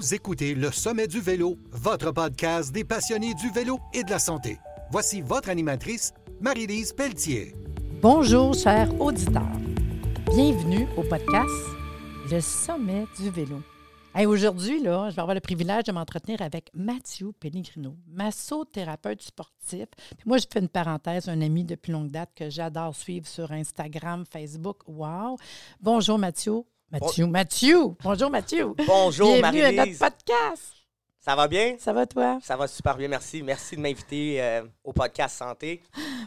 [0.00, 4.18] Vous écoutez Le Sommet du Vélo, votre podcast des passionnés du vélo et de la
[4.18, 4.58] santé.
[4.90, 7.54] Voici votre animatrice, Marie-Lise Pelletier.
[8.00, 9.42] Bonjour, chers auditeurs.
[10.34, 11.50] Bienvenue au podcast
[12.30, 13.60] Le Sommet du Vélo.
[14.14, 19.84] Hey, Aujourd'hui, je vais avoir le privilège de m'entretenir avec Mathieu Pellegrino, massothérapeute sportif.
[20.24, 24.24] Moi, je fais une parenthèse, un ami depuis longue date que j'adore suivre sur Instagram,
[24.24, 24.78] Facebook.
[24.86, 25.36] Wow!
[25.78, 26.64] Bonjour, Mathieu.
[26.90, 27.96] Mathieu, Mathieu.
[28.02, 28.74] Bonjour, Mathieu.
[28.84, 30.74] Bonjour, Bienvenue à notre podcast.
[31.20, 31.76] Ça va bien?
[31.78, 32.40] Ça va, toi?
[32.42, 33.44] Ça va super bien, merci.
[33.44, 35.82] Merci de m'inviter euh, au podcast Santé.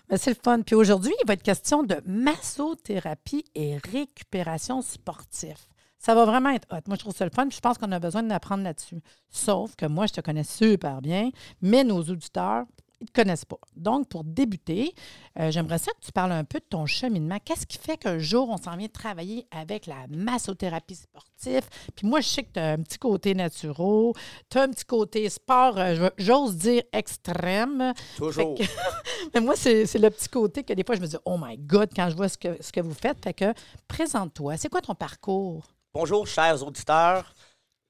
[0.07, 0.61] Ben, c'est le fun.
[0.61, 5.57] Puis aujourd'hui, il va être question de massothérapie et récupération sportive.
[5.97, 6.81] Ça va vraiment être hot.
[6.87, 7.47] Moi, je trouve ça le fun.
[7.47, 9.01] puis je pense qu'on a besoin d'apprendre là-dessus.
[9.29, 11.29] Sauf que moi, je te connais super bien,
[11.61, 12.63] mais nos auditeurs,
[13.03, 13.57] ils ne te connaissent pas.
[13.75, 14.93] Donc, pour débuter,
[15.39, 17.37] euh, j'aimerais ça que tu parles un peu de ton cheminement.
[17.43, 21.67] Qu'est-ce qui fait qu'un jour, on s'en vient travailler avec la massothérapie sportive?
[21.95, 24.13] Puis moi, je sais que tu as un petit côté naturel,
[24.49, 27.93] tu as un petit côté sport, euh, j'ose dire extrême.
[28.15, 28.55] Toujours.
[28.55, 28.63] Que-
[29.33, 31.57] mais moi, c'est c'est le petit côté que des fois, je me dis, oh my
[31.57, 33.21] God, quand je vois ce que, ce que vous faites.
[33.23, 33.53] Fait que,
[33.87, 34.55] présente-toi.
[34.57, 35.65] C'est quoi ton parcours?
[35.93, 37.33] Bonjour, chers auditeurs.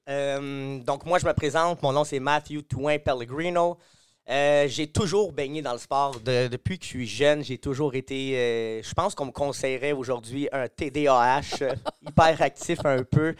[0.08, 1.80] Euh, donc, moi, je me présente.
[1.82, 3.78] Mon nom, c'est Matthew Touin Pellegrino.
[4.30, 6.18] Euh, j'ai toujours baigné dans le sport.
[6.20, 8.36] De- depuis que je suis jeune, j'ai toujours été.
[8.38, 11.74] euh, je pense qu'on me conseillerait aujourd'hui un TDAH, euh,
[12.08, 13.34] hyper actif un peu.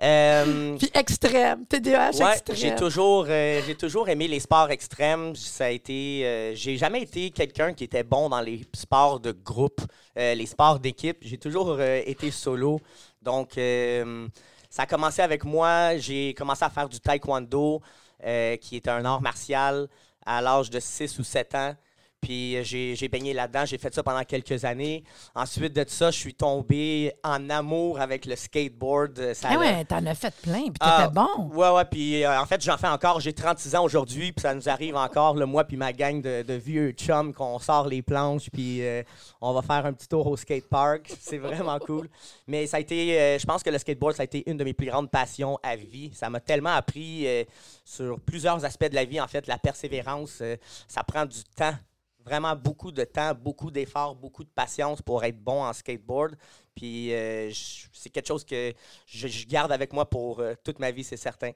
[0.00, 2.56] Euh, Puis extrême, TDAH Ouais, extrême.
[2.56, 5.34] j'ai toujours, j'ai toujours aimé les sports extrêmes.
[5.36, 9.80] Ça a été, j'ai jamais été quelqu'un qui était bon dans les sports de groupe,
[10.16, 11.18] les sports d'équipe.
[11.20, 12.80] J'ai toujours été solo.
[13.20, 13.50] Donc,
[14.70, 15.96] ça a commencé avec moi.
[15.98, 17.80] J'ai commencé à faire du taekwondo,
[18.60, 19.86] qui est un art martial,
[20.24, 21.76] à l'âge de 6 ou 7 ans.
[22.22, 25.02] Puis euh, j'ai baigné là-dedans, j'ai fait ça pendant quelques années.
[25.34, 29.18] Ensuite de ça, je suis tombé en amour avec le skateboard.
[29.18, 31.50] Euh, Ça Ah ouais, t'en as fait plein, puis t'étais ah, bon.
[31.52, 33.18] Ouais, ouais, puis euh, en fait, j'en fais encore.
[33.18, 36.42] J'ai 36 ans aujourd'hui, puis ça nous arrive encore, le moi puis ma gang de,
[36.42, 39.02] de vieux chums, qu'on sort les planches, puis euh,
[39.40, 41.12] on va faire un petit tour au skatepark.
[41.20, 42.08] C'est vraiment cool.
[42.46, 44.74] Mais ça a été, je pense que le skateboard, ça a été une de mes
[44.74, 46.12] plus grandes passions à vie.
[46.14, 47.26] Ça m'a tellement appris
[47.84, 49.20] sur plusieurs aspects de la vie.
[49.20, 50.40] En fait, la persévérance,
[50.86, 51.74] ça prend du temps.
[52.24, 56.36] Vraiment beaucoup de temps, beaucoup d'efforts, beaucoup de patience pour être bon en skateboard.
[56.74, 57.50] Puis euh,
[57.92, 58.72] c'est quelque chose que
[59.06, 61.52] je, je garde avec moi pour euh, toute ma vie, c'est certain.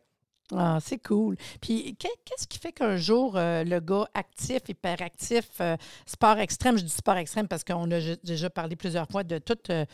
[0.55, 1.37] Ah, c'est cool.
[1.61, 5.77] Puis qu'est- qu'est-ce qui fait qu'un jour, euh, le gars actif, hyperactif, euh,
[6.07, 9.59] sport extrême, je dis sport extrême parce qu'on a déjà parlé plusieurs fois de tout,
[9.71, 9.85] euh,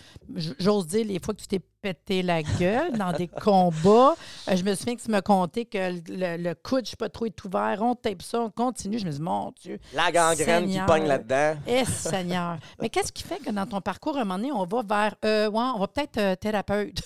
[0.58, 4.14] j'ose dire, les fois que tu t'es pété la gueule dans des combats.
[4.48, 5.78] Euh, je me souviens que tu m'as conté que
[6.12, 8.98] le, le coude, je sais pas trop, est ouvert, on tape ça, on continue.
[8.98, 11.56] Je me dis, mon Dieu, La gangrène qui pogne là-dedans.
[11.66, 12.58] Eh Seigneur.
[12.80, 15.14] Mais qu'est-ce qui fait que dans ton parcours, à un moment donné, on va vers,
[15.24, 17.02] euh, ouais, on va peut-être euh, thérapeute,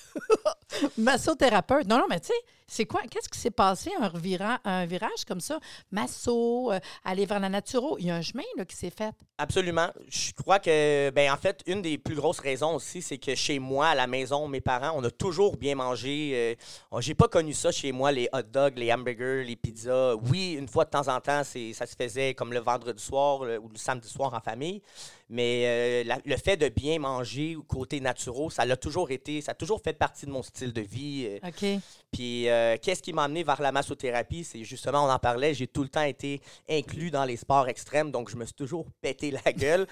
[0.99, 1.87] massothérapeute.
[1.89, 2.35] Non, non, mais tu sais,
[2.69, 3.03] c'est quoi?
[3.11, 5.59] Qu'est-ce qui s'est passé, un, revira- un virage comme ça?
[5.91, 7.97] Masso, euh, aller vers la naturo.
[7.99, 9.15] Il y a un chemin là, qui s'est fait.
[9.39, 9.89] Absolument.
[10.09, 13.59] Je crois que, ben, en fait, une des plus grosses raisons aussi, c'est que chez
[13.59, 16.33] moi, à la maison, mes parents, on a toujours bien mangé.
[16.35, 16.55] Euh,
[16.91, 20.15] on- J'ai pas connu ça chez moi, les hot dogs, les hamburgers, les pizzas.
[20.17, 23.59] Oui, une fois de temps en temps, ça se faisait comme le vendredi soir le-
[23.59, 24.83] ou le samedi soir en famille.
[25.29, 29.53] Mais euh, la- le fait de bien manger côté naturel, ça l'a toujours été, ça
[29.53, 31.27] a toujours fait partie de mon style de vie.
[31.43, 31.81] Euh, OK.
[32.13, 34.45] Puis, euh, qu'est-ce qui m'a amené vers la massothérapie?
[34.45, 38.11] C'est justement, on en parlait, j'ai tout le temps été inclus dans les sports extrêmes,
[38.11, 39.87] donc je me suis toujours pété la gueule.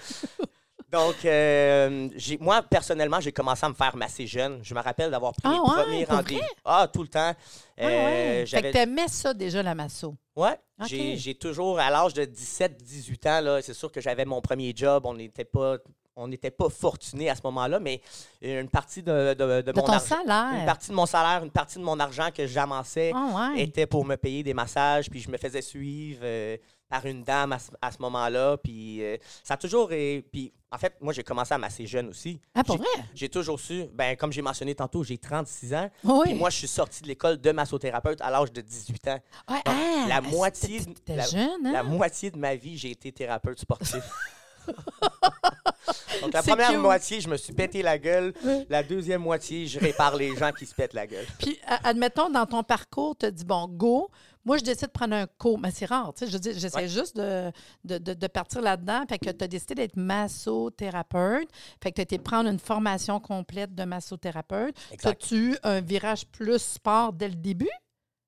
[0.91, 2.09] donc, euh,
[2.39, 4.59] moi, personnellement, j'ai commencé à me faire masser jeune.
[4.63, 6.41] Je me rappelle d'avoir pris Ah mes ouais, premiers rendez-vous.
[6.63, 7.33] Ah, tout le temps.
[7.77, 8.43] Ah ouais.
[8.43, 10.15] Euh, Fait que t'aimais ça déjà, la masso.
[10.35, 10.89] Ok.
[10.89, 15.03] j'ai toujours, à l'âge de 17-18 ans, c'est sûr que j'avais mon premier job.
[15.05, 15.77] On n'était pas,
[16.15, 18.01] on n'était pas fortunés à ce moment-là, mais
[18.41, 20.15] une partie de, de, de De mon ton argent.
[20.57, 23.63] Une partie de mon salaire, une partie de mon argent que j'amassais Ah ouais.
[23.63, 27.51] était pour me payer des massages, puis je me faisais suivre euh, par une dame
[27.53, 28.57] à ce, à ce moment-là.
[28.57, 29.91] Puis euh, ça a toujours.
[29.91, 32.39] é- Puis en fait, moi, j'ai commencé à masser jeune aussi.
[32.53, 33.05] Ah, pour J'ai- vrai?
[33.13, 35.89] J'ai toujours su, ben, comme j'ai mentionné tantôt, j'ai 36 ans.
[36.03, 36.19] Oui.
[36.25, 39.19] Puis moi, je suis sorti de l'école de massothérapeute à l'âge de 18 ans.
[39.49, 41.57] Ouais, Donc, ah, la ah, moitié, la- hein?
[41.63, 44.03] la moitié de ma vie, j'ai été thérapeute sportif.
[46.21, 46.79] Donc, la première cute.
[46.79, 48.33] moitié, je me suis pété la gueule.
[48.69, 51.25] La deuxième moitié, je répare les gens qui se pètent la gueule.
[51.39, 54.09] Puis, admettons, dans ton parcours, tu as dit, bon, go.
[54.45, 55.59] Moi, je décide de prendre un cours.
[55.59, 56.31] Mais c'est rare, tu sais.
[56.31, 56.87] Je dis, j'essaie Ouais.
[56.87, 57.51] juste de,
[57.83, 59.03] de, de- de partir là-dedans.
[59.09, 61.49] Fait que tu as décidé d'être massothérapeute.
[61.83, 64.75] Fait que tu as été prendre une formation complète de massothérapeute.
[65.03, 67.69] As-tu eu un virage plus sport dès le début?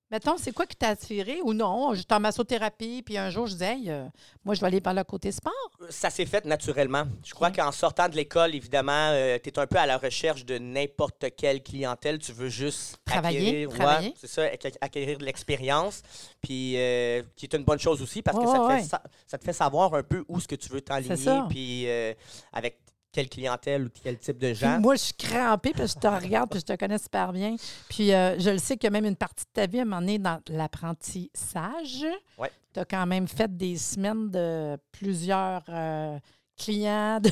[0.10, 1.94] Mettons, c'est quoi qui t'a attiré ou non?
[1.94, 4.06] J'étais en massothérapie, puis un jour, je disais, Hey, euh,
[4.46, 5.52] moi, je vais aller par le côté sport.
[5.90, 7.04] Ça s'est fait naturellement.
[7.26, 9.12] Je crois qu'en sortant de l'école, évidemment,
[9.44, 12.20] tu es un peu à la recherche de n'importe quelle clientèle.
[12.20, 14.08] Tu veux juste Travailler, acquérir, travailler.
[14.10, 16.02] ouais, c'est ça, acqu- acquérir de l'expérience,
[16.42, 18.80] puis euh, qui est une bonne chose aussi parce que ça, te ouais.
[18.80, 21.84] fait, sa- ça te fait savoir un peu où ce que tu veux t'enligner, puis
[21.90, 22.14] euh,
[22.54, 22.80] avec
[23.18, 24.80] quelle clientèle ou quel type de Puis gens.
[24.80, 27.56] moi, je suis crampée, parce que je te regarde, puis je te connais super bien.
[27.90, 30.02] Puis euh, je le sais que même une partie de ta vie, à un moment
[30.02, 32.06] donné, dans l'apprentissage,
[32.38, 32.52] Ouais.
[32.74, 36.20] tu as quand même fait des semaines de plusieurs euh,
[36.58, 37.20] clients.
[37.20, 37.32] de-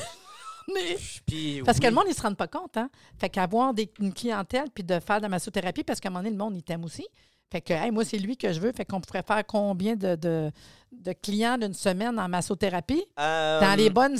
[1.26, 2.76] Puis, Parce que le monde, ils ne se rendent pas compte.
[2.76, 2.90] Hein?
[3.20, 6.24] Fait qu'avoir des- une clientèle puis de faire de la massothérapie, parce qu'à un moment
[6.24, 7.06] donné, le monde, il t'aime aussi.
[7.52, 8.72] Fait que, hey, moi, c'est lui que je veux.
[8.72, 10.50] Fait qu'on pourrait faire combien de, de,
[10.90, 13.04] de clients d'une semaine en massothérapie?
[13.20, 14.18] Euh, Dans les bonnes.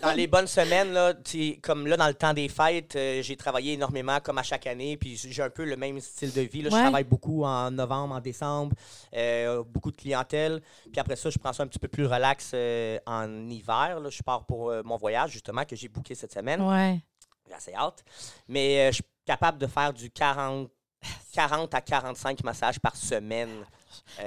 [0.00, 1.12] Dans les bonnes semaines, là,
[1.60, 4.96] comme là, dans le temps des fêtes, euh, j'ai travaillé énormément, comme à chaque année,
[4.96, 6.62] puis j'ai un peu le même style de vie.
[6.62, 6.70] là.
[6.70, 6.76] Ouais.
[6.76, 8.76] Je travaille beaucoup en novembre, en décembre,
[9.16, 10.60] euh, beaucoup de clientèle.
[10.92, 12.54] Puis après ça, je prends ça un petit peu plus relax
[13.06, 13.98] en hiver.
[14.00, 14.08] là.
[14.08, 16.62] Je pars pour mon voyage, justement, que j'ai booké cette semaine.
[16.62, 17.00] ouais.
[17.48, 18.04] J'ai assez hâte.
[18.46, 20.70] Mais je suis capable de faire du 40,
[21.32, 23.50] 40 à 45 massages par semaine.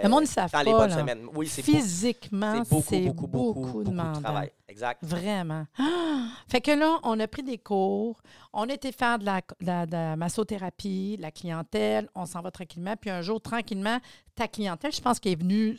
[0.03, 0.97] Le monde, euh, ils savent Dans les bonnes là.
[0.97, 1.27] semaines.
[1.33, 4.21] Oui, c'est beaucoup, Physiquement, c'est beaucoup, beaucoup, beaucoup, beaucoup, de demandant.
[4.21, 4.51] travail.
[4.67, 4.99] Exact.
[5.03, 5.65] Vraiment.
[5.77, 6.27] Ah!
[6.47, 8.21] Fait que là, on a pris des cours,
[8.53, 12.51] on a été faire de la, de de massothérapie, de la clientèle, on s'en va
[12.51, 12.95] tranquillement.
[12.95, 13.99] Puis un jour, tranquillement,
[14.35, 15.77] ta clientèle, je pense qu'elle est venue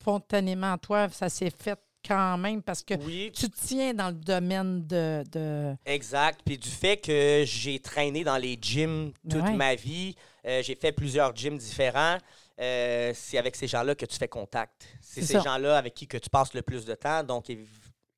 [0.00, 1.08] spontanément à toi.
[1.10, 5.22] Ça s'est fait quand même parce que Oui, tu tiens dans le domaine de.
[5.30, 6.40] de- Exact.
[6.44, 9.52] Puis du fait que j'ai traîné dans les gyms toute Ouais.
[9.54, 10.14] ma vie,
[10.46, 12.18] euh, j'ai fait plusieurs gyms différents.
[12.60, 14.86] euh, c'est avec ces gens-là que tu fais contact.
[15.00, 17.24] C'est ces gens-là avec qui que tu passes le plus de temps.
[17.24, 17.46] Donc,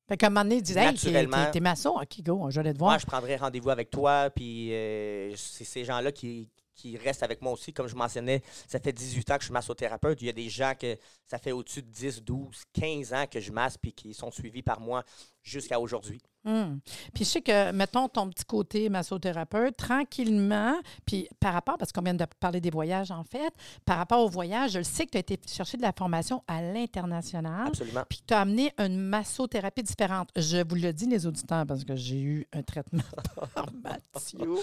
[0.07, 1.45] Fait qu'à un moment donné, ils disent Hey, t'es- Naturellement.
[1.45, 2.99] t'es t'es maçon, OK, go, je vais te moi, voir.
[2.99, 4.29] je prendrai rendez-vous avec toi.
[4.29, 7.73] Puis euh, c'est ces gens-là qui, qui restent avec moi aussi.
[7.73, 10.21] Comme je mentionnais, ça fait 18 ans que je suis massothérapeute.
[10.21, 13.39] Il y a des gens que ça fait au-dessus de 10, 12, 15 ans que
[13.39, 15.03] je masse puis qui sont suivis par moi
[15.45, 16.19] jusqu'à aujourd'hui.
[16.47, 16.79] Hum.
[17.15, 22.03] Puis je sais que, mettons, ton petit côté massothérapeute, tranquillement, puis par rapport, parce qu'on
[22.03, 23.51] vient de parler des voyages, en fait,
[23.83, 26.43] par rapport au voyage, je le sais que tu as été chercher de la formation
[26.47, 28.03] à l'international, Absolument.
[28.07, 30.29] puis tu as amené une massothérapie différente.
[30.35, 33.01] Je vous le dis, les auditeurs, parce que j'ai eu un traitement
[33.55, 34.55] par Mathieu.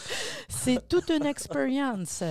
[0.48, 2.22] C'est toute une expérience.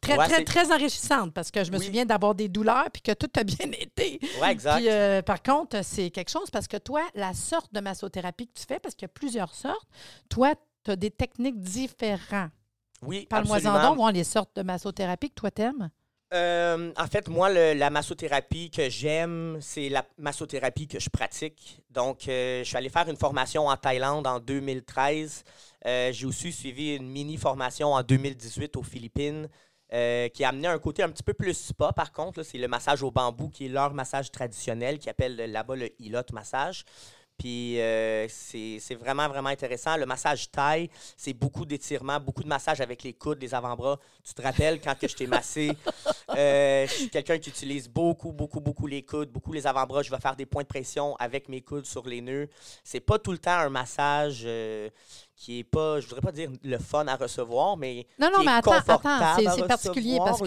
[0.00, 1.84] Très, Ouais, très, très enrichissante, parce que je me Oui.
[1.84, 4.18] souviens d'avoir des douleurs, puis que tout a bien été.
[4.40, 4.76] Ouais, exact.
[4.78, 8.58] Puis, euh, par contre, c'est quelque chose parce que toi, la sorte de massothérapie que
[8.58, 9.88] tu fais, parce qu'il y a plusieurs sortes,
[10.28, 10.54] toi,
[10.84, 12.50] tu as des techniques différentes.
[13.02, 13.96] oui, Parle-moi-en absolument.
[13.96, 15.90] donc, les sortes de massothérapie que toi t'aimes.
[16.32, 21.82] Euh, en fait, moi, le- la massothérapie que j'aime, c'est la massothérapie que je pratique.
[21.90, 25.42] Donc, euh, je suis allé faire une formation en Thaïlande en 2013.
[25.86, 29.48] Euh, J'ai aussi suivi une mini-formation en 2018 aux Philippines
[29.92, 32.44] euh, qui a amené un côté un petit peu plus spa, par contre.
[32.44, 36.22] C'est le massage au bambou qui est leur massage traditionnel, qui appelle là-bas le Hilot
[36.32, 36.84] massage.
[37.40, 39.96] Puis euh, c'est vraiment, vraiment intéressant.
[39.96, 43.98] Le massage taille, c'est beaucoup d'étirements, beaucoup de massages avec les coudes, les avant-bras.
[44.22, 45.72] Tu te rappelles quand que je t'ai massé?
[46.36, 50.02] Euh, je suis quelqu'un qui utilise beaucoup, beaucoup, beaucoup les coudes, beaucoup les avant-bras.
[50.02, 52.48] Je vais faire des points de pression avec mes coudes sur les nœuds.
[52.84, 54.88] C'est pas tout le temps un massage euh,
[55.42, 58.44] qui est pas, je voudrais pas dire le fun à recevoir, mais Non, non, qui
[58.44, 60.46] mais est attends, attends, c'est- particulier parce que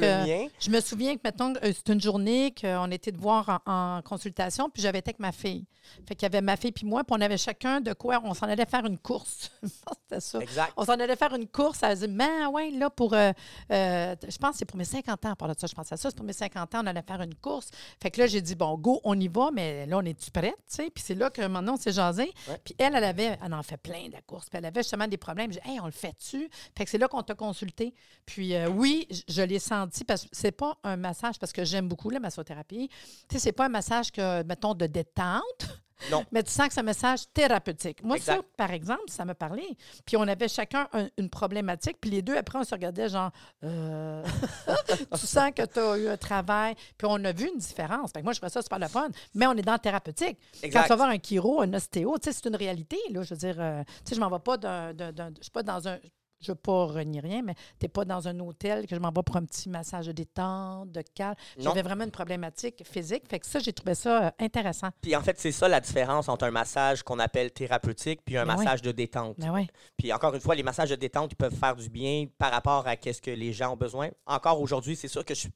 [0.59, 4.01] je me souviens que, mettons, euh, c'est une journée qu'on était de voir en, en
[4.03, 5.65] consultation, puis j'avais été avec ma fille.
[6.07, 8.33] Fait qu'il y avait ma fille puis moi, puis on avait chacun de quoi, on
[8.33, 9.51] s'en allait faire une course.
[9.63, 10.39] C'était ça.
[10.39, 10.71] Exact.
[10.77, 11.79] On s'en allait faire une course.
[11.83, 13.13] Elle dit, mais ouais, là, pour.
[13.13, 13.31] euh,
[13.71, 15.35] euh, je pense que c'est pour mes 50 ans.
[15.35, 16.09] Parle de ça, je pense à ça.
[16.09, 17.69] C'est pour mes 50 ans, on allait faire une course.
[18.01, 20.55] Fait que là, j'ai dit, bon, go, on y va, mais là, on est-tu prête?
[20.69, 20.89] Tu sais?
[20.89, 22.31] Puis c'est là que maintenant, on s'est jasé.
[22.63, 24.49] Puis elle, elle avait, elle en fait plein de la course.
[24.49, 25.51] Puis elle avait justement des problèmes.
[25.51, 26.49] J'ai dit, hey, on le fait-tu?
[26.77, 27.93] Fait que c'est là qu'on t'a consulté.
[28.25, 31.65] Puis euh, oui, j- je l'ai senti parce que c'est pas un massage, parce que
[31.65, 32.89] j'aime beaucoup la massothérapie.
[33.27, 35.82] Tu sais, c'est pas un massage que, mettons, de détente.
[36.11, 36.25] Non.
[36.31, 38.03] Mais tu sens que c'est un message thérapeutique.
[38.03, 39.67] Moi, ça, par exemple, ça me parlait.
[40.05, 41.97] Puis on avait chacun un- une problématique.
[42.01, 43.31] Puis les deux, après, on se regardait genre,
[43.63, 44.23] euh,
[45.13, 46.75] tu sens que tu as eu un travail.
[46.97, 48.11] Puis on a vu une différence.
[48.11, 49.07] Fait que moi, je trouvais ça super le fun.
[49.33, 50.37] Mais on est dans le thérapeutique.
[50.61, 50.83] Quand Exact.
[50.83, 52.97] tu vas voir un chiro, un ostéo, tu sais, c'est une réalité.
[53.11, 54.93] Là, je veux dire, euh, tu sais, je m'en vais pas d'un-
[55.37, 55.97] Je suis pas dans un.
[56.43, 59.11] Je veux pas renier rien, mais tu n'es pas dans un hôtel que je m'en
[59.11, 61.35] vais pour un petit massage de détente, de calme.
[61.57, 63.23] J'avais vraiment une problématique physique.
[63.29, 64.89] Fait que ça, j'ai trouvé ça euh, intéressant.
[65.01, 68.45] Puis en fait, c'est ça la différence entre un massage qu'on appelle thérapeutique puis un
[68.45, 68.63] Ben oui.
[68.65, 69.35] massage de détente.
[69.39, 69.67] Ben oui.
[69.97, 72.87] Puis encore une fois, les massages de détente, ils peuvent faire du bien par rapport
[72.87, 74.09] à qu'est-ce que les gens ont besoin.
[74.25, 75.47] Encore aujourd'hui, c'est sûr que je,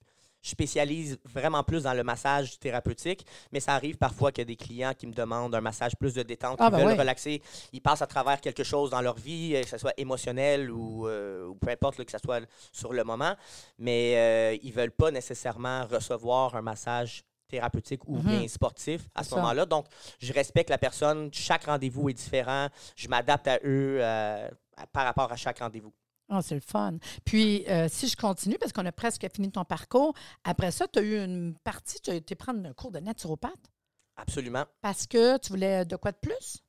[0.48, 4.46] je spécialise vraiment plus dans le massage thérapeutique, mais ça arrive parfois qu'il y a
[4.46, 7.00] des clients qui me demandent un massage plus de détente, Ah, qui ben veulent ouais.
[7.00, 7.42] relaxer.
[7.74, 11.06] Ils passent à travers quelque chose dans leur vie, euh, que ce soit émotionnel ou,
[11.08, 13.36] euh, ou peu importe, là, que ce soit sur le moment,
[13.78, 18.24] mais euh, ils veulent pas nécessairement recevoir un massage thérapeutique ou Mhm.
[18.24, 19.66] bien sportif à ce moment-là.
[19.66, 19.86] Donc,
[20.20, 21.30] je respecte la personne.
[21.34, 22.68] Chaque rendez-vous est différent.
[22.96, 24.50] Je m'adapte à eux euh,
[24.94, 25.94] par rapport à chaque rendez-vous.
[26.30, 26.98] Ah, c'est le fun.
[27.24, 31.00] Puis, euh, si je continue, parce qu'on a presque fini ton parcours, après ça, tu
[31.00, 33.72] as eu une partie, tu as été prendre un cours de naturopathe?
[34.20, 34.66] Absolument.
[34.82, 36.64] parce que tu voulais de quoi de plus?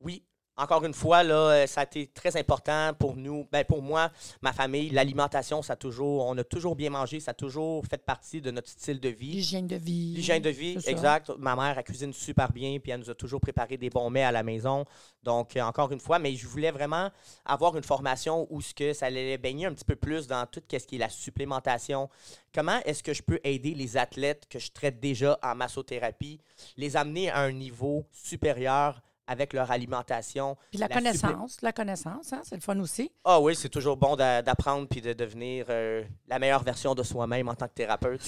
[0.00, 0.24] Oui.
[0.58, 4.10] Encore une fois, là, euh, ça a été très important pour nous, ben, pour moi,
[4.40, 4.88] ma famille.
[4.88, 8.50] L'alimentation, ça a toujours, on a toujours bien mangé, ça a toujours fait partie de
[8.50, 9.32] notre style de vie.
[9.32, 10.14] L'hygiène de vie.
[10.16, 10.90] L'hygiène de vie, ça.
[10.90, 11.30] exact.
[11.38, 14.22] Ma mère, elle cuisine super bien, puis elle nous a toujours préparé des bons mets
[14.22, 14.86] à la maison.
[15.22, 17.10] Donc, euh, encore une fois, mais je voulais vraiment
[17.44, 20.62] avoir une formation où ce que ça allait baigner un petit peu plus dans tout
[20.70, 22.08] ce qui est la supplémentation.
[22.54, 26.40] Comment est-ce que je peux aider les athlètes que je traite déjà en massothérapie,
[26.78, 30.56] les amener à un niveau supérieur avec leur alimentation?
[30.70, 33.10] Puis la, La connaissance, la connaissance, hein, c'est le fun aussi.
[33.24, 37.02] Ah oui, c'est toujours bon d'a- d'apprendre puis de devenir euh, la meilleure version de
[37.02, 38.22] soi-même en tant que thérapeute.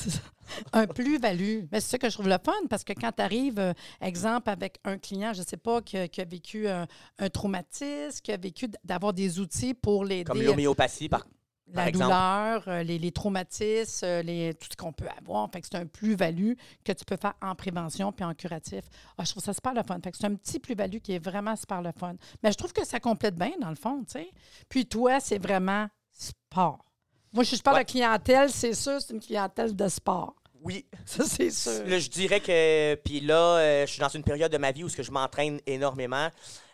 [0.73, 1.64] Un plus-value.
[1.71, 4.78] Mais c'est ça que je trouve le fun parce que quand tu arrives, exemple, avec
[4.85, 6.87] un client, je ne sais pas, qui a, qui a vécu un,
[7.19, 10.25] un traumatisme, qui a vécu d'avoir des outils pour l'aider.
[10.25, 11.25] Comme l'homéopathie, par
[11.72, 15.50] la par douleur, euh, les, les traumatismes, euh, les, tout ce qu'on peut avoir.
[15.52, 16.52] Fait que c'est un plus-value
[16.84, 18.84] que tu peux faire en prévention puis en curatif.
[19.16, 19.98] Ah, je trouve ça super le fun.
[20.02, 22.14] Fait que c'est un petit plus-value qui est vraiment super le fun.
[22.42, 24.30] Mais je trouve que ça complète bien, dans le fond, tu sais.
[24.68, 26.84] Puis toi, c'est vraiment sport.
[27.32, 27.84] Moi, je suis pas Ouais.
[27.84, 30.34] de clientèle, c'est sûr, c'est une clientèle de sport.
[30.62, 31.84] Oui, Ça, c'est sûr.
[31.87, 34.82] Là, je dirais que, puis là, euh, je suis dans une période de ma vie
[34.84, 36.28] où ce que je m'entraîne énormément.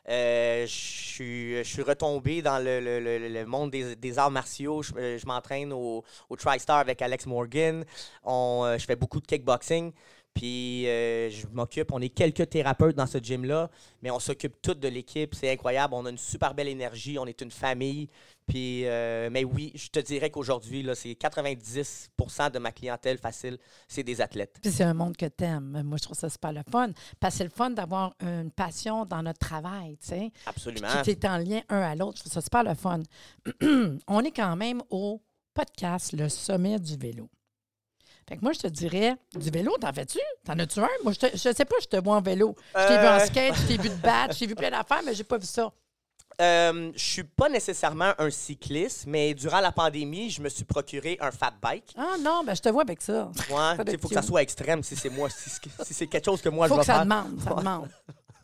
[0.08, 4.82] Euh, je suis- retombé dans le, le- le- monde des, des arts martiaux.
[4.82, 7.84] Je, euh, m'entraîne au, au TriStar avec Alex Morgan.
[8.66, 9.92] Euh, je fais beaucoup de kickboxing.
[10.34, 13.70] Puis euh, je m'occupe, on est quelques thérapeutes dans ce gym-là,
[14.02, 15.34] mais on s'occupe toutes de l'équipe.
[15.34, 15.94] C'est incroyable.
[15.94, 17.18] On a une super belle énergie.
[17.18, 18.08] On est une famille.
[18.46, 23.56] Puis, euh, mais oui, je te dirais qu'aujourd'hui, c'est 90% de ma clientèle facile,
[23.88, 24.58] c'est des athlètes.
[24.60, 25.82] Puis c'est un monde que t'aimes.
[25.82, 26.90] Moi, je trouve ça super le fun.
[27.20, 30.30] Parce que c'est le fun d'avoir une passion dans notre travail, tu sais.
[30.46, 30.88] Absolument.
[30.88, 32.18] Puis qui est en lien un à l'autre.
[32.18, 33.00] Je trouve ça super le fun.
[34.08, 35.22] On est quand même au
[35.54, 37.30] podcast Le Sommet du vélo.
[38.28, 40.18] Fait que moi, je te dirais, du vélo, t'en fais-tu?
[40.44, 40.88] T'en as-tu un?
[41.02, 42.56] Moi, je, te- je sais pas, je te vois en vélo.
[42.74, 43.26] Je t'ai vu en Euh.
[43.26, 45.46] skate, je t'ai vu de battre, je t'ai vu plein d'affaires, mais j'ai pas vu
[45.46, 45.70] ça.
[46.40, 51.16] Euh, je suis pas nécessairement un cycliste, mais durant la pandémie, je me suis procuré
[51.20, 51.94] un fat bike.
[51.96, 53.30] Ah non, ben je te vois avec ça.
[53.50, 56.06] Ouais, Ça il faut que ça soit extrême si c'est moi, si, c'est- si c'est
[56.08, 57.02] quelque chose que moi Faut je que vais ça faire.
[57.04, 57.88] demande, ça demande.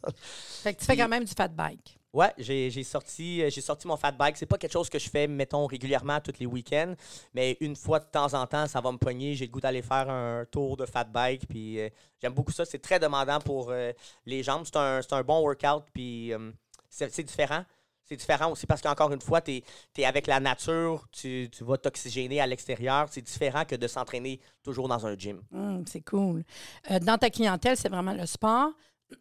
[0.63, 1.99] Fait que tu fais quand même du fat bike.
[2.13, 4.37] Ouais, j'ai sorti, euh, sorti mon fat bike.
[4.37, 6.95] C'est pas quelque chose que je fais, mettons, régulièrement tous les week-ends,
[7.35, 9.37] mais une fois de temps en temps, ça va me pogner.
[9.37, 11.89] J'ai le goût d'aller faire un tour de fat bike, puis euh,
[12.21, 12.65] j'aime beaucoup ça.
[12.65, 13.93] C'est très demandant pour euh,
[14.27, 14.65] les jambes.
[14.65, 16.33] C'est un, un bon workout, puis
[16.89, 17.65] c'est différent.
[18.05, 19.63] C'est différent aussi parce qu'encore une fois, tu
[19.99, 23.07] es, avec la nature, tu, tu vas t'oxygéner à l'extérieur.
[23.09, 25.41] C'est différent que de s'entraîner toujours dans un gym.
[25.55, 26.43] Hum, c'est cool.
[27.03, 28.73] Dans ta clientèle, c'est vraiment le sport.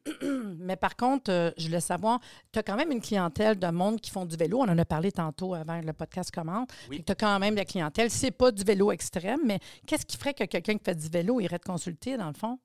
[0.59, 2.19] Mais par contre, euh, je voulais savoir,
[2.51, 4.59] tu as quand même une clientèle de monde qui font du vélo.
[4.59, 6.67] On en a parlé tantôt avant que le podcast commence.
[6.89, 7.03] Oui.
[7.05, 8.09] Tu as quand même de la clientèle.
[8.09, 11.39] C'est pas du vélo extrême, mais qu'est-ce qui ferait que quelqu'un qui fait du vélo
[11.39, 12.59] irait te consulter, dans le fond?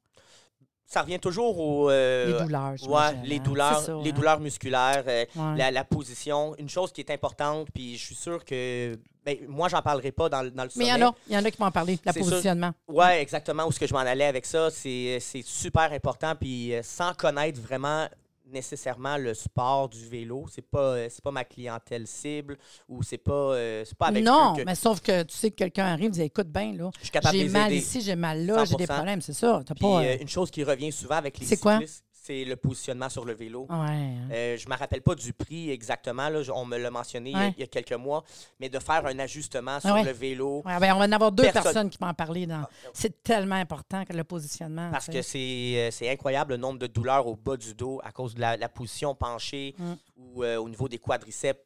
[0.86, 1.90] Ça revient toujours aux.
[1.90, 2.70] euh, les douleurs.
[2.72, 3.42] Ouais, j'imagine, les hein?
[3.42, 4.12] douleurs, ça, les hein?
[4.12, 5.56] douleurs musculaires, euh, Ouais.
[5.56, 6.54] la, la position.
[6.58, 8.96] Une chose qui est importante, puis je suis sûr que.
[9.24, 11.04] Ben, moi, j'en parlerai pas dans, le- dans le Mais il y sommet.
[11.04, 12.30] en a, il y en a qui m'ont parlé, le C'est sûr.
[12.30, 12.72] positionnement.
[12.88, 14.70] Oui, exactement où ce que je m'en allais avec ça.
[14.70, 16.34] C'est c'est super important.
[16.38, 18.06] Puis euh, sans connaître vraiment
[18.54, 22.56] nécessairement le sport du vélo, c'est pas euh, c'est pas ma clientèle cible
[22.88, 25.56] ou c'est pas euh, c'est pas avec non, que mais sauf que tu sais que
[25.56, 26.90] quelqu'un arrive et dit écoute bien, là,
[27.32, 27.80] j'ai mal aider.
[27.82, 28.94] ici, j'ai mal là, j'ai des 100%.
[28.94, 29.62] problèmes, c'est ça.
[29.66, 30.02] Puis pas.
[30.02, 33.66] euh, une chose qui revient souvent avec les cyclistes, c'est le positionnement sur le vélo.
[33.68, 34.28] ouais, hein.
[34.32, 37.36] Euh, je ne me rappelle pas du prix exactement, là, on me l'a mentionné il
[37.36, 37.54] y a- Ouais.
[37.58, 38.24] il y, a quelques mois,
[38.58, 40.04] mais de faire un ajustement sur ouais.
[40.04, 42.46] le vélo, ben, on va en avoir deux Personne- personnes qui vont en parler.
[42.46, 42.66] Dans...
[42.94, 44.90] C'est tellement important que le positionnement.
[44.90, 48.10] parce que c'est euh, c'est incroyable le nombre de douleurs au bas du dos à
[48.10, 49.92] cause de la, la position penchée Mm.
[50.16, 51.60] ou euh, au niveau des quadriceps.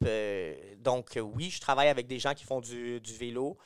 [0.82, 3.56] donc, oui, je travaille avec des gens qui font du, du vélo,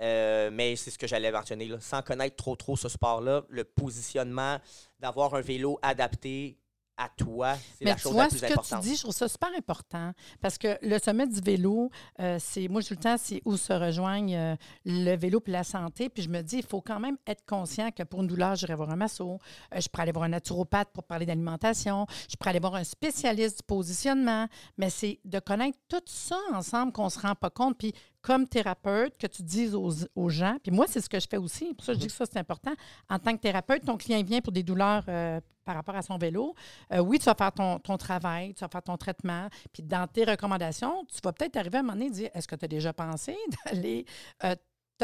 [0.00, 1.66] euh, mais c'est ce que j'allais mentionner.
[1.66, 1.78] là.
[1.80, 4.58] Sans connaître trop, trop ce sport-là, le positionnement,
[4.98, 6.60] d'avoir un vélo adapté
[7.00, 8.82] à toi, c'est la chose vois, la ce plus que tu importante.
[8.82, 11.90] dis, je trouve ça super important parce que le sommet du vélo,
[12.20, 15.64] euh, c'est moi, tout le temps, c'est où se rejoignent euh, le vélo puis la
[15.64, 16.10] santé.
[16.10, 18.74] Puis je me dis, il faut quand même être conscient que pour une douleur, j'irai
[18.74, 19.38] voir un masso,
[19.74, 22.84] euh, je pourrais aller voir un naturopathe pour parler d'alimentation, je pourrais aller voir un
[22.84, 24.46] spécialiste du positionnement.
[24.76, 27.78] Mais c'est de connaître tout ça ensemble qu'on ne se rend pas compte.
[27.78, 31.26] Puis comme thérapeute, que tu dises aux, aux gens, puis moi, c'est ce que je
[31.28, 32.72] fais aussi, pour ça je dis que ça, c'est important.
[33.08, 36.18] En tant que thérapeute, ton client vient pour des douleurs euh, par rapport à son
[36.18, 36.54] vélo.
[36.92, 40.06] Euh, oui, tu vas faire ton, ton travail, tu vas faire ton traitement, puis dans
[40.06, 42.64] tes recommandations, tu vas peut-être arriver à un moment donné et dire, est-ce que tu
[42.64, 43.36] as déjà pensé
[43.66, 44.04] d'aller
[44.44, 44.54] euh,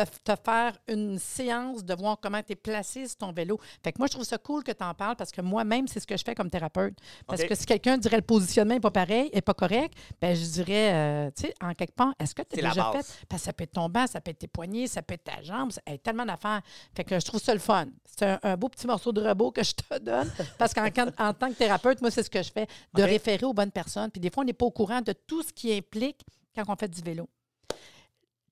[0.05, 3.59] te, te faire une séance de voir comment tu es placé sur ton vélo.
[3.83, 6.01] Fait que moi, je trouve ça cool que tu en parles parce que moi-même, c'est
[6.01, 6.99] ce que je fais comme thérapeute.
[7.27, 10.45] Parce que si quelqu'un dirait le positionnement n'est pas pareil, n'est pas correct, ben je
[10.45, 13.25] dirais, euh, tu sais, en quelque part, est-ce que tu as déjà fait?
[13.29, 15.25] Parce que ça peut être ton banc, ça peut être tes poignets, ça peut être
[15.25, 16.61] ta jambe, ça, hey, tellement d'affaires.
[16.95, 17.87] Fait que je trouve ça le fun.
[18.05, 20.87] C'est un, un beau petit morceau de robot que je te donne parce qu'en
[21.19, 24.11] en tant que thérapeute, moi, c'est ce que je fais, de référer aux bonnes personnes.
[24.11, 26.25] Puis des fois, on n'est pas au courant de tout ce qui implique
[26.55, 27.29] quand on fait du vélo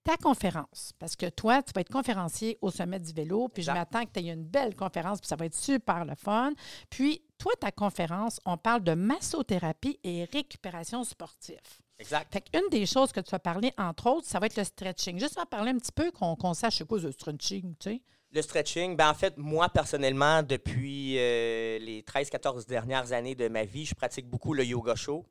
[0.04, 3.72] ta conférence, parce que toi, tu vas être conférencier au sommet du vélo, puis Exact.
[3.72, 6.52] je m'attends que tu aies une belle conférence, puis ça va être super le fun.
[6.90, 11.58] Puis, toi, ta conférence, on parle de massothérapie et récupération sportive.
[11.98, 12.32] Exact.
[12.32, 15.18] Fait qu'une des choses que tu vas parler, entre autres, ça va être le stretching.
[15.18, 18.02] Juste en parler un petit peu, qu'on qu'on sache c'est quoi le stretching, tu sais.
[18.32, 23.64] Le stretching, ben en fait, moi, personnellement, depuis euh, les 13-14 dernières années de ma
[23.64, 25.24] vie, je pratique beaucoup le yoga chaud.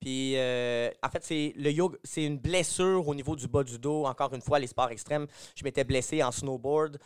[0.00, 3.78] Puis, euh, en fait, c'est le yoga, c'est une blessure au niveau du bas du
[3.78, 4.04] dos.
[4.04, 6.98] Encore une fois, les sports extrêmes, je m'étais blessé en snowboard.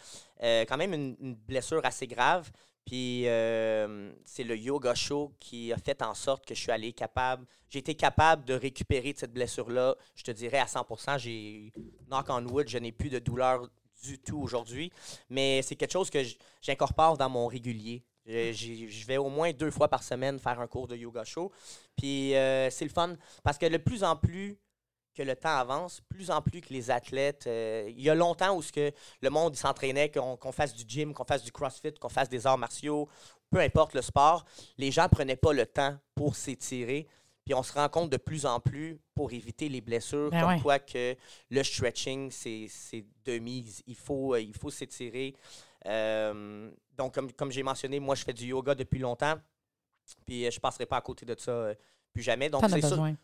[0.43, 2.51] Euh, quand même une, blessure assez grave.
[2.85, 6.93] Puis, euh, c'est le yoga show qui a fait en sorte que je suis allé
[6.93, 9.95] capable, j'ai été capable de récupérer de cette blessure-là.
[10.17, 10.87] Je te dirais à 100
[11.19, 11.73] j'ai,
[12.11, 13.69] knock on wood, je n'ai plus de douleur
[14.03, 14.91] du tout aujourd'hui.
[15.29, 16.21] Mais c'est quelque chose que
[16.63, 18.03] j'incorpore dans mon régulier.
[18.29, 21.25] Je, j'y- je vais au moins deux fois par semaine faire un cours de yoga
[21.25, 21.51] show.
[21.97, 24.59] Puis euh, c'est le fun parce que de plus en plus
[25.15, 28.55] que le temps avance, plus en plus que les athlètes, euh, il y a longtemps
[28.55, 31.93] où ce que le monde s'entraînait, qu'on qu'on fasse du gym, qu'on fasse du crossfit,
[31.95, 33.09] qu'on fasse des arts martiaux,
[33.51, 34.45] peu importe le sport,
[34.77, 37.09] les gens prenaient pas le temps pour s'étirer.
[37.49, 40.49] Puis on se rend compte de plus en plus pour éviter les blessures, Ben comme
[40.51, 40.61] ouais.
[40.61, 41.17] quoi que
[41.49, 43.83] le stretching, c'est de mise.
[43.87, 45.35] Il faut, euh, il faut s'étirer.
[45.87, 49.37] Euh, donc, comme, comme j'ai mentionné, moi, je fais du yoga depuis longtemps.
[50.27, 51.75] Puis euh, je ne passerai pas à côté de ça euh,
[52.13, 52.51] plus jamais.
[52.51, 52.91] Donc, c'est ça.
[52.91, 53.17] besoin.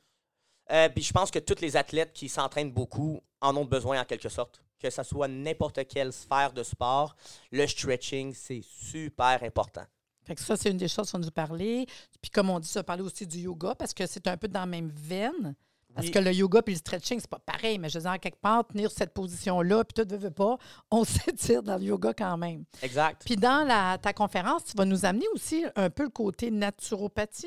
[0.73, 4.05] Euh, puis je pense que tous les athlètes qui s'entraînent beaucoup en ont besoin en
[4.07, 4.65] quelque sorte.
[4.79, 7.15] Que ce soit n'importe quelle sphère de sport,
[7.53, 9.85] le stretching, c'est super important.
[10.25, 11.87] Fait que ça, c'est une des choses qu'on nous parler.
[12.21, 14.61] Puis comme on dit, ça parler aussi du yoga parce que c'est un peu dans
[14.61, 15.55] la même veine.
[15.95, 16.13] Parce Oui.
[16.13, 18.41] que le yoga puis le stretching, c'est pas pareil, mais je veux dire, en quelque
[18.41, 20.57] part, tenir cette position-là, puis tout ne veut pas,
[20.91, 22.65] on s'étire dans le yoga quand même.
[22.83, 23.23] Exact.
[23.25, 27.47] Puis dans la, ta conférence, tu vas nous amener aussi un peu le côté naturopathie?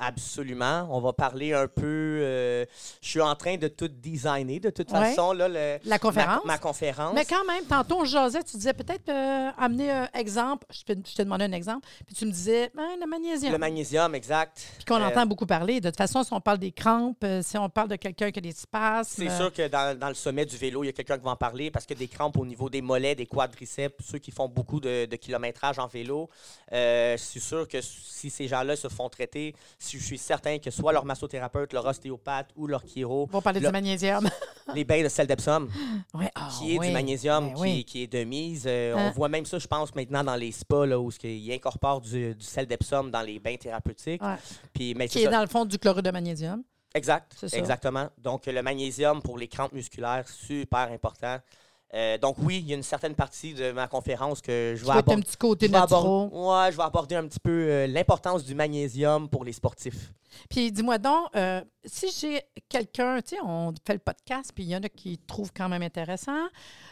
[0.00, 0.86] Absolument.
[0.92, 1.82] On va parler un peu.
[2.22, 2.64] euh,
[3.02, 4.98] je suis en train de tout designer de toute Ouais.
[5.10, 6.44] façon, là, le- La conférence.
[6.44, 7.14] Ma, ma conférence.
[7.16, 10.66] Mais quand même, tantôt, on jasait, tu disais peut-être euh, amener un exemple.
[10.70, 11.86] Je te, je te demandais un exemple.
[12.06, 13.50] Puis tu me disais, ben, le magnésium.
[13.52, 14.64] Le magnésium, exact.
[14.76, 15.80] Puis qu'on Euh, entend beaucoup parler.
[15.80, 18.42] De toute façon, si on parle des crampes, si on parle de quelqu'un qui a
[18.42, 19.24] des spasmes.
[19.24, 21.32] C'est sûr que dans, dans le sommet du vélo, il y a quelqu'un qui va
[21.32, 24.48] en parler parce que des crampes au niveau des mollets, des quadriceps, ceux qui font
[24.48, 26.30] beaucoup de, de kilométrage en vélo,
[26.70, 29.54] c'est sûr que si ces gens-là se font traiter,
[29.96, 33.60] je suis certain que soit leur massothérapeute, leur ostéopathe ou leur chiro, On va parler
[33.60, 34.28] Le- du magnésium.
[34.74, 35.68] les bains de sel d'Epsom,
[36.14, 36.88] ouais, ah, qui est oui.
[36.88, 37.84] du magnésium, Ben qui, oui.
[37.84, 38.64] qui est de mise.
[38.66, 39.08] Euh, Hein?
[39.08, 42.34] On voit même ça, je pense, maintenant dans les spas, là, où ils incorporent du,
[42.34, 44.20] du sel d'Epsom dans les bains thérapeutiques.
[44.22, 44.34] Ouais.
[44.74, 45.30] Puis, mais Qui est ça.
[45.30, 46.62] dans le fond du chlorure de magnésium.
[46.94, 48.08] Exact, exactement.
[48.18, 51.36] Donc, le magnésium pour les crampes musculaires, super important.
[51.94, 54.90] Euh, donc, oui, il y a une certaine partie de ma conférence que je vais
[54.90, 55.22] être un aborder.
[55.22, 58.54] petit côté je vais aborder- ouais, je vais aborder un petit peu euh, l'importance du
[58.54, 60.12] magnésium pour les sportifs.
[60.50, 64.68] Puis dis-moi donc, euh, si j'ai quelqu'un, tu sais, on fait le podcast, puis il
[64.68, 66.48] y en a qui trouvent quand même intéressant.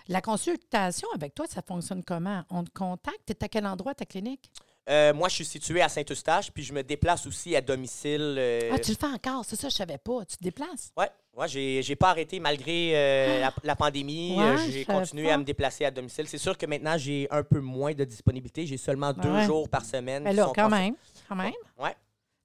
[0.08, 2.42] La consultation avec toi, ça fonctionne comment?
[2.48, 3.20] On te contacte?
[3.26, 4.50] Tu es à quel endroit ta clinique?
[4.88, 8.36] Euh, moi, je suis situé à Saint-Eustache, puis je me déplace aussi à domicile.
[8.38, 10.24] euh, Ah, tu le fais encore, c'est ça, je savais pas.
[10.24, 10.92] Tu te déplaces?
[10.96, 14.36] Ouais, ouais j'ai, j'ai pas arrêté malgré euh, la, la pandémie.
[14.38, 15.34] Ouais, j'ai continué pas.
[15.34, 16.28] à me déplacer à domicile.
[16.28, 18.64] C'est sûr que maintenant, j'ai un peu moins de disponibilité.
[18.64, 19.44] J'ai seulement deux Ouais.
[19.44, 20.22] jours par semaine.
[20.22, 20.94] Ben là, sont quand consul- même,
[21.28, 21.52] quand même.
[21.80, 21.96] Ouais,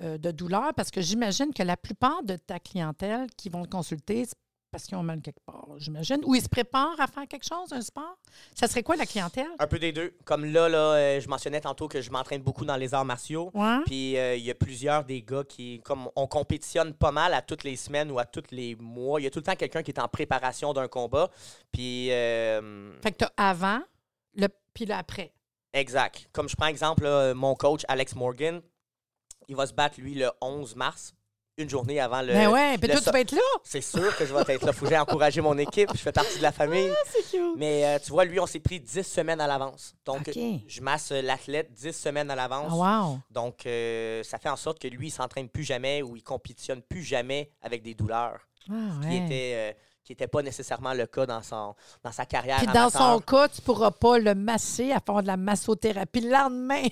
[0.00, 4.26] de douleur parce que j'imagine que la plupart de ta clientèle qui vont te consulter,
[4.72, 7.72] parce qu'ils ont mal quelque part, j'imagine, ou ils se préparent à faire quelque chose,
[7.72, 8.16] un sport?
[8.54, 9.50] Ça serait quoi la clientèle?
[9.58, 10.14] Un peu des deux.
[10.24, 13.50] Comme là, là euh, je mentionnais tantôt que je m'entraîne beaucoup dans les arts martiaux.
[13.52, 13.80] Ouais.
[13.84, 17.42] Puis euh, il y a plusieurs des gars qui, comme on compétitionne pas mal à
[17.42, 19.82] toutes les semaines ou à tous les mois, il y a tout le temps quelqu'un
[19.82, 21.30] qui est en préparation d'un combat.
[21.70, 23.80] Puis, euh, Fait que tu avant,
[24.34, 25.34] le, puis le après.
[25.74, 26.28] exact.
[26.32, 28.62] Comme je prends exemple, là, mon coach Alex Morgan,
[29.48, 31.12] il va se battre lui le 11 mars,
[31.58, 32.32] une journée avant le.
[32.32, 33.40] Ben ouais, puis le toi, so- tu vas être là.
[33.62, 34.72] C'est sûr que je vais être là.
[34.72, 35.90] Faut que j'aille encourager mon équipe.
[35.92, 36.90] Je fais partie de la famille.
[37.12, 37.56] C'est cute.
[37.56, 39.94] Mais euh, tu vois, lui, on s'est pris 10 semaines à l'avance.
[40.04, 42.72] Donc, je masse l'athlète 10 semaines à l'avance.
[42.72, 43.18] Ah, wow.
[43.30, 46.80] Donc, euh, ça fait en sorte que lui, il s'entraîne plus jamais ou il compétitionne
[46.82, 49.16] plus jamais avec des douleurs, Ah, qui ouais.
[49.18, 49.72] était euh,
[50.04, 52.56] qui n'était pas nécessairement le cas dans, son, dans sa carrière.
[52.58, 56.22] Puis dans son cas, tu ne pourras pas le masser à faire de la massothérapie
[56.22, 56.82] le lendemain.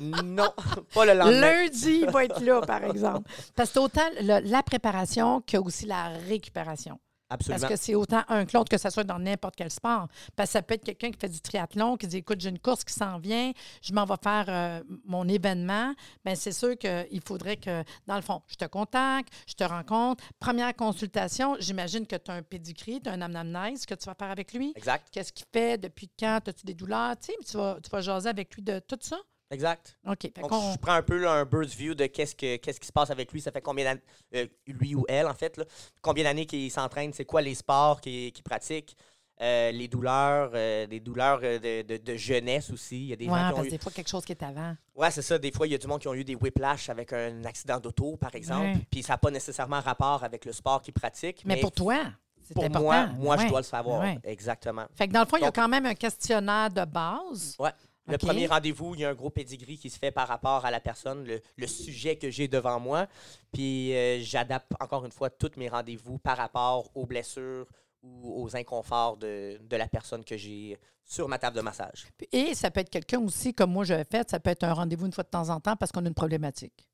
[0.00, 0.52] Non,
[0.92, 1.40] pas le lendemain.
[1.40, 3.30] Lundi, il va être là, par exemple.
[3.54, 6.98] Parce que c'est autant le- la préparation que aussi la récupération.
[7.30, 7.60] Absolument.
[7.66, 10.08] Parce que c'est autant un que l'autre, que ce soit dans n'importe quel sport.
[10.36, 12.58] Parce que ça peut être quelqu'un qui fait du triathlon, qui dit Écoute, j'ai une
[12.58, 13.50] course qui s'en vient,
[13.82, 15.94] je m'en vais faire euh, mon événement.
[16.24, 20.22] Bien, c'est sûr qu'il faudrait que, dans le fond, je te contacte, je te rencontre.
[20.38, 24.14] Première consultation, j'imagine que tu as un pédigree, tu as un anamnèse que tu vas
[24.14, 24.72] faire avec lui.
[24.76, 28.00] Exact, Qu'est-ce qu'il fait, depuis quand, as-tu des douleurs, tu sais, tu vas, tu vas
[28.02, 29.16] jaser avec lui de tout ça.
[29.50, 29.96] Exact.
[30.06, 30.30] OK.
[30.40, 32.92] Donc, je prends un peu là, un bird's view de qu'est-ce, que, qu'est-ce qui se
[32.92, 33.40] passe avec lui.
[33.40, 34.00] Ça fait combien d'années,
[34.34, 35.64] euh, lui ou elle, en fait, là,
[36.02, 38.96] combien d'années qu'il s'entraîne, c'est quoi les sports qu'il, qu'il pratique,
[39.40, 42.96] euh, les douleurs, euh, des douleurs euh, de, de- de jeunesse aussi.
[43.00, 43.70] Il y a des Ouais, gens qui parce ont eu...
[43.70, 44.76] des fois, quelque chose qui est avant.
[44.94, 45.38] Ouais, c'est ça.
[45.38, 47.80] Des fois, il y a du monde qui ont eu des whiplash avec un accident
[47.80, 48.78] d'auto, par exemple.
[48.90, 51.42] Puis ça n'a pas nécessairement rapport avec le sport qu'ils pratiquent.
[51.44, 51.96] Mais, pour toi,
[52.44, 52.82] c'est pour important.
[52.84, 54.02] moi, moi, je dois le savoir.
[54.02, 54.18] Ouais.
[54.22, 54.84] Exactement.
[54.94, 57.56] Fait que dans le fond, il y a quand même un questionnaire de base.
[57.58, 57.72] Ouais.
[58.06, 60.70] Le premier rendez-vous, il y a un gros pedigree qui se fait par rapport à
[60.70, 63.06] la personne, le, le sujet que j'ai devant moi.
[63.52, 67.66] Puis euh, j'adapte encore une fois tous mes rendez-vous par rapport aux blessures
[68.02, 72.06] ou aux inconforts de, de la personne que j'ai sur ma table de massage.
[72.32, 75.06] Et ça peut être quelqu'un aussi, comme moi j'avais fait, ça peut être un rendez-vous
[75.06, 76.86] une fois de temps en temps parce qu'on a une problématique.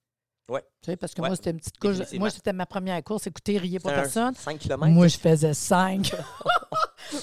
[0.49, 0.63] Ouais.
[0.83, 2.13] Tu sais, parce que Ouais, moi, c'était une petite course.
[2.15, 3.29] Moi, c'était ma première course.
[3.29, 4.35] Écoutez, riez pas personne.
[4.35, 4.87] 5 km.
[4.93, 6.13] Moi, je faisais cinq.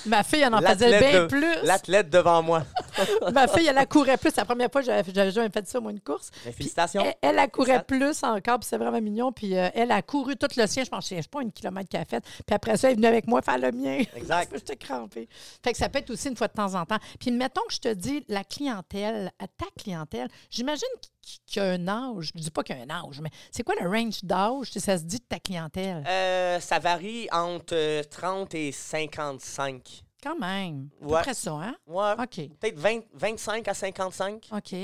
[0.05, 1.55] Ma fille, elle en faisait bien de- plus.
[1.63, 2.63] L'athlète devant moi.
[3.33, 4.35] Ma fille, elle accourait plus.
[4.35, 6.29] La première fois, j'avais j'avais jamais fait ça, moi, une course.
[6.45, 7.03] Mais Puis félicitations.
[7.03, 9.31] Elle, elle accourait plus encore, puis c'est vraiment mignon.
[9.31, 10.83] Puis euh, elle a couru tout le sien.
[10.83, 12.23] Je pense, je sais pas, une kilomètre qu'elle a fait.
[12.45, 14.03] Puis après ça, elle est venue avec moi faire le mien.
[14.15, 14.51] Exact.
[14.55, 15.27] J'étais crampée.
[15.63, 16.99] Fait que ça peut être aussi une fois de temps en temps.
[17.19, 20.87] Puis mettons que je te dis la clientèle, à ta clientèle, j'imagine
[21.27, 22.31] qu- qu'il y a un âge.
[22.35, 24.79] Je dis pas qu'il y a un âge, mais c'est quoi le range d'âge, si
[24.79, 26.03] ça se dit de ta clientèle?
[26.07, 30.03] Euh, ça varie entre euh, 30 et 55.
[30.23, 30.89] Quand même.
[31.01, 31.21] À peu Ouais.
[31.21, 31.75] près ça, hein?
[31.85, 32.13] Ouais.
[32.13, 32.49] OK.
[32.59, 34.47] Peut-être 20 25 à 55.
[34.51, 34.75] OK.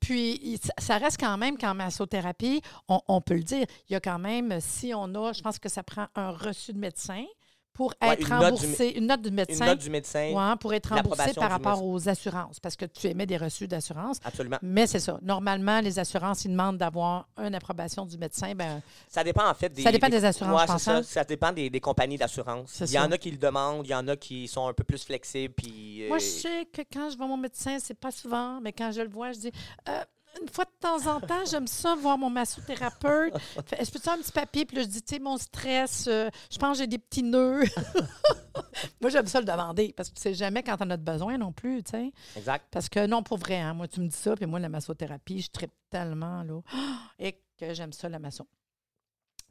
[0.00, 3.96] Puis, ça- ça reste quand même qu'en massothérapie, on, on peut le dire, il y
[3.96, 7.24] a quand même, si on a, je pense que ça prend un reçu de médecin
[7.72, 9.66] pour Ouais, être une note du remboursé, une note du Une médecin.
[9.66, 10.32] note du médecin.
[10.32, 14.18] ouais, pour être remboursé par rapport aux assurances, parce que tu émets des reçus d'assurance.
[14.24, 14.58] Absolument.
[14.62, 15.18] Mais c'est ça.
[15.22, 18.54] Normalement, les assurances, ils demandent d'avoir une approbation du médecin.
[18.54, 19.82] Ben, Ça dépend en fait des.
[19.82, 21.02] Ça dépend des assurances, Ouais, ça.
[21.02, 22.80] Ça dépend des, des compagnies d'assurance.
[22.80, 24.84] Il y en a qui le demandent, il y en a qui sont un peu
[24.84, 25.54] plus flexibles.
[25.54, 28.72] Puis, Moi, euh, je sais que quand je vois mon médecin, c'est pas souvent, mais
[28.72, 29.52] quand je le vois, je dis
[29.88, 30.02] Euh,
[30.40, 33.36] une fois de temps en temps, j'aime ça voir mon massothérapeute.
[33.66, 34.64] Fait, Est-ce que tu as un petit papier?
[34.64, 37.22] Puis là, je dis, tu sais, mon stress, euh, je pense que j'ai des petits
[37.22, 37.64] nœuds.
[39.00, 41.52] moi, j'aime ça le demander parce que tu sais jamais quand on a besoin non
[41.52, 42.12] plus, tu sais.
[42.36, 42.66] Exact.
[42.70, 45.40] Parce que non, pour vrai, hein, moi, tu me dis ça, puis moi, la massothérapie,
[45.40, 46.60] je tripe tellement, là,
[47.18, 48.46] et que j'aime ça, la masso.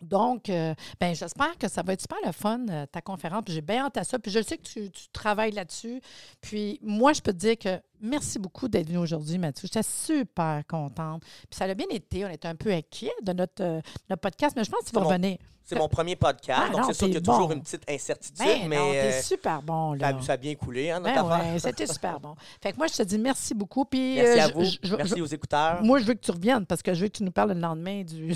[0.02, 3.44] Donc, euh, ben, j'espère que ça va être super le fun, euh, ta conférence.
[3.46, 4.20] Puis J'ai bien hâte à ça.
[4.20, 6.02] Puis je sais que tu, tu travailles là-dessus.
[6.42, 9.68] Puis moi, je peux te dire que merci beaucoup d'être venu aujourd'hui, Mathieu.
[9.72, 11.22] J'étais super contente.
[11.22, 12.26] Puis ça a bien été.
[12.26, 14.96] On était un peu inquiets de notre, euh, notre podcast, mais je pense que tu
[14.96, 15.38] vas mon- revenir.
[15.70, 18.38] C'est mon premier podcast, Ah donc c'est sûr qu'il y a toujours une petite incertitude,
[18.46, 20.18] Ben mais non, t'es euh, super bon, ça, là.
[20.18, 22.36] a- ça a bien coulé, hein, notre Ben ouais, c'était super bon.
[22.62, 23.86] Fait que moi, je te dis merci beaucoup.
[23.86, 24.64] Puis, Merci euh, à vous.
[24.66, 25.82] je- je- Merci aux écouteurs.
[25.84, 27.60] Moi, je veux que tu reviennes parce que je veux que tu nous parles le
[27.60, 28.36] lendemain du,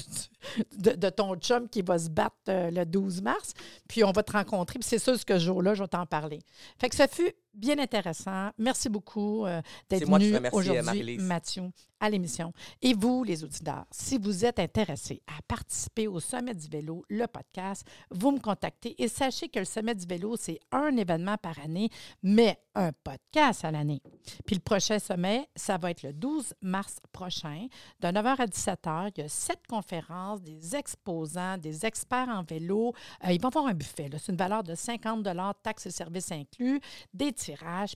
[0.77, 3.53] de, de ton chum qui va se battre euh, le 12 mars.
[3.87, 4.79] Puis on va te rencontrer.
[4.79, 6.39] Puis c'est sûr, ce jour-là, je vais t'en parler.
[6.79, 8.49] Fait que ça fut bien intéressant.
[8.57, 11.17] Merci beaucoup euh, d'être C'est moi qui venu remercie, aujourd'hui.
[11.17, 11.63] Mathieu,
[11.99, 12.53] à l'émission.
[12.81, 17.27] Et vous, les auditeurs, si vous êtes intéressés à participer au Sommet du vélo, le
[17.27, 21.59] podcast, vous me contactez et sachez que le Sommet du vélo, c'est un événement par
[21.59, 21.89] année,
[22.21, 24.01] mais un podcast à l'année.
[24.45, 27.67] Puis le prochain sommet, ça va être le 12 mars prochain,
[27.99, 29.11] de 9h à 17h.
[29.15, 32.93] Il y a sept conférences, des exposants, des experts en vélo.
[33.25, 34.09] Euh, il va y avoir un buffet.
[34.17, 35.25] C'est une valeur de 50
[35.61, 36.79] taxes et services inclus,
[37.13, 37.31] des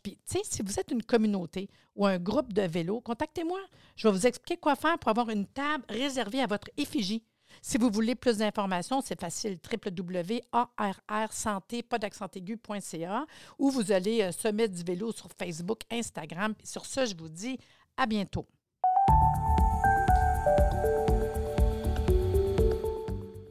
[0.03, 3.59] Puis, si vous êtes une communauté ou un groupe de vélo, contactez-moi.
[3.95, 7.23] Je vais vous expliquer quoi faire pour avoir une table réservée à votre effigie.
[7.61, 11.83] Si vous voulez plus d'informations, c'est facile, www.arrsanté,
[13.57, 16.53] ou vous allez euh, Sommet du vélo sur Facebook, Instagram.
[16.63, 17.57] Sur ce, je vous dis
[17.95, 18.45] à bientôt.